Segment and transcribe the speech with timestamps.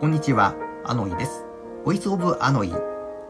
[0.00, 0.54] こんにちは、
[0.84, 1.44] アノイです。
[1.84, 2.72] ボイスオブアノイ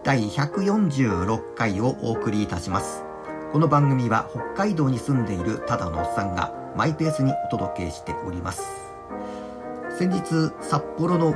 [0.04, 3.04] 第146回をお送りいたします。
[3.52, 8.92] この番組は北海道に住んでいるただのおっさんがマイペースにお届けしております。
[9.98, 11.34] 先日、札幌の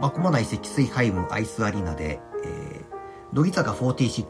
[0.00, 4.26] まこまない積水ハイムアイスアリーナで、えー、乃木坂46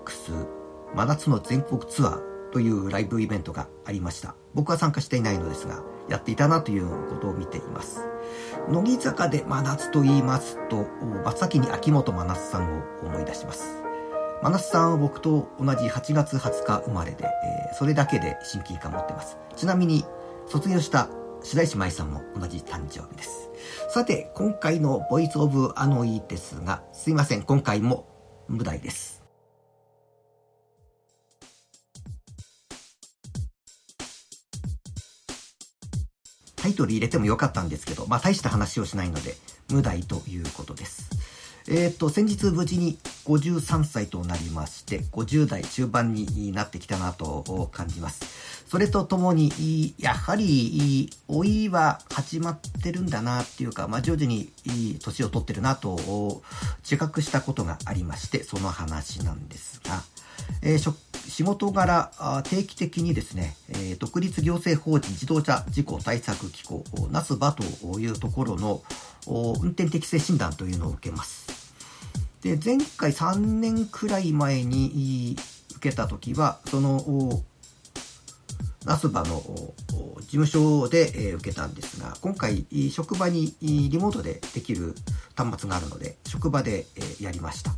[0.95, 4.37] 真夏の全国ツアーというライブイベントがありました。
[4.55, 8.06] 僕は参加していないのですが、やっていたなということを見ています。
[8.70, 10.87] 乃木坂で真夏と言いますと、
[11.25, 13.83] 真っ先に秋元真夏さんを思い出します。
[14.41, 19.36] 真夏さんは僕と同じ8月20日生まれで、えー、それだけで親近感持ってます。
[19.56, 20.05] ちなみに、
[20.47, 21.09] 卒業した
[21.42, 23.50] 白石麻衣さんも同じ誕生日です。
[23.89, 28.06] さて、今回のボイスオブアノイですが、すいません、今回も
[28.47, 29.23] 無題です。
[36.64, 39.34] タイトル入れてもよかったんですけど、まあ大した話をしないので、
[39.69, 41.11] 無題ということです。
[41.69, 48.64] えっ、と、先日無事に53歳となりまして、50代中盤になってきたなと感じます。
[48.66, 54.50] それとともに、やはり、老いは始まってるんだなっていうか、まあ、徐々に
[55.05, 56.42] 年を取ってるなと
[56.83, 60.02] 自覚したことがありまして、その話なんですが、
[60.62, 60.78] えー、
[61.28, 63.56] 仕事柄定期的にですね、
[63.98, 68.83] 独立行政法人自動車事故対策機構、ナスバというところの
[69.27, 71.47] 運転適正診断というのを受けます。
[72.42, 75.36] で、前回3年くらい前に
[75.77, 77.42] 受けた時は、その、
[78.84, 79.42] ナスバの
[80.20, 84.95] 事務所で受けたんですが、今回職場にリモートでできる
[85.34, 86.86] 端末があるので、職場で
[87.19, 87.75] やりました。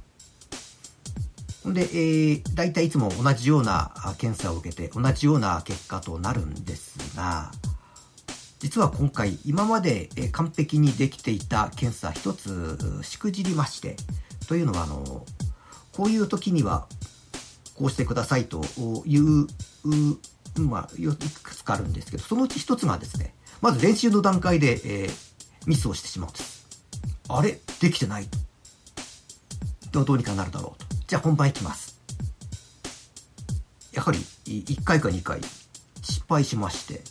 [1.66, 7.50] ほんで、えー、大体いつも同じような検査を受けて、同じような結果となるんですが、
[8.60, 13.96] 実は今回、今まで完璧にできていた検査一つしくじりまして、
[14.46, 15.26] というのは、あの、
[15.92, 16.86] こういう時には、
[17.74, 18.62] こうしてくださいと
[19.04, 19.48] いう、
[20.54, 21.16] まあ、いく
[21.52, 25.12] つかあるんですけど、そのうち一つがですね、まず練習の段階で、えー、
[25.66, 26.64] ミスをしてしまうんです。
[27.28, 27.58] あれ？
[27.80, 28.28] できてない
[29.90, 30.04] と。
[30.04, 30.85] どうにかなるだろうと。
[31.06, 32.00] じゃあ本番いきます。
[33.92, 35.40] やはり1回か2回
[36.02, 37.02] 失敗しまして、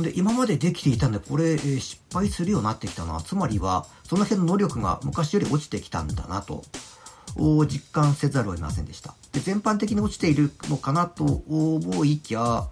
[0.00, 3.20] で、今までできていたんで、これ、失敗するようになってきたな。
[3.20, 6.64] つまりは、その辺の能力が昔より落ちてきたんだなと、
[7.36, 9.14] 実感せざるを得ませんでした。
[9.32, 12.68] で、全般的に落ちているのかなと思いきや、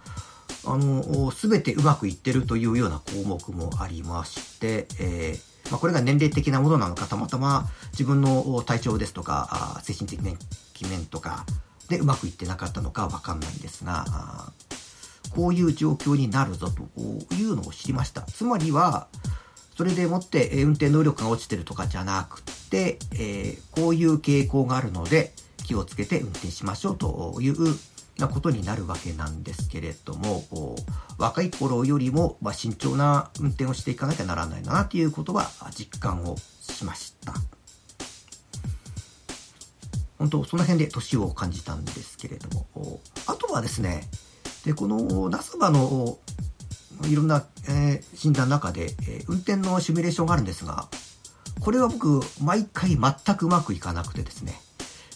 [0.67, 10.37] あの、すべてうまくいってるというような項目もありまして、えーまあ、これが年齢的なものなのか、たまたま自分の体調ですとか、精神的面
[10.89, 11.45] 面とか
[11.89, 14.53] でうまくいってなかったのかわかんないんですが、
[15.35, 18.23] こういう状況になるぞというのを知りました。
[18.23, 19.09] つまりは、
[19.77, 25.33] それでもって運転能力が落ちてるとかじゃなくて、えー、こういう傾向があるので
[25.65, 27.55] 気をつけて運転しましょうという
[28.21, 30.45] なことになるわけなんですけれども、
[31.19, 37.35] 若い頃よりも、ま慎重な運転をしていかなきゃならないなということは実感をしました。
[40.19, 44.09] 本当、その辺で年を感じたんですけれども、あとはですね、
[44.65, 46.19] で、このナスバの
[47.07, 50.89] いろんな、えー、診断の中で、えー、運転のシミュレーションがあるんですが、
[51.61, 54.61] これは僕、毎回全くうまくいかなくてですね、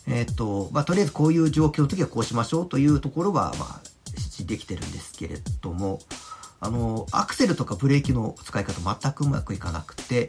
[0.07, 6.01] えっ、と、まあ、とりあえずこういう状況の時はこうしましょうというところは、まあ、指示できてるんですけれども、
[6.61, 10.29] あの、アクセルとかブレーキの使い方全くうまくいかなくて、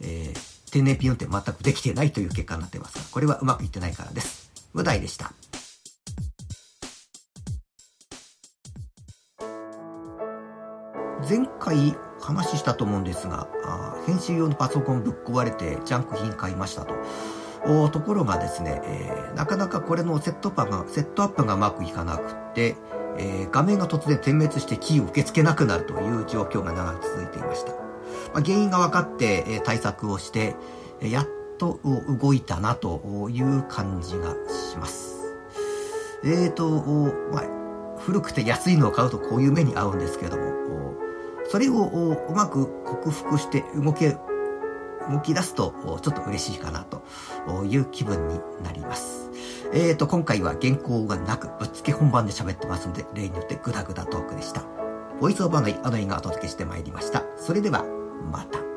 [0.00, 4.50] えー、天然ピン運転全くできてないという結果になってますが、これはうまくいってないからです。
[4.72, 5.32] 無題でした。
[11.28, 16.94] 前回話したと思うんですが、あ編集用のパソコンぶっ壊れてジャンク品買いましたと。
[17.92, 22.76] ところがですね、えー、なかなかこれのセットアップが、セットアップがうまくいかなくて、
[23.18, 27.72] えー、画面が突然点滅してキーを受け付けなくなるという状況が長く続いていました。
[27.72, 30.56] まあ、原因が分かって、えー、対策をして、
[31.00, 31.28] やっ
[31.58, 31.78] と
[32.20, 35.20] 動いたなという感じがします。
[36.24, 36.68] えーと、
[37.32, 40.52] まあ、古くて安いのを買うとこういう目に遭うんですけれども、
[41.48, 44.16] それをうまく克服して動け
[45.10, 45.72] 動き出すと、
[46.02, 47.02] ちょっと嬉しいかなと
[47.64, 49.30] いう気分になります。
[49.72, 54.62] えーと、今回は原稿がなく、ぶっつけ本番で喋ってますので、例によってグダグダトークでした。
[55.20, 57.24] ボイスオーバーのあの映画をお届けしてまいりました。
[57.36, 57.84] それでは、
[58.30, 58.71] また。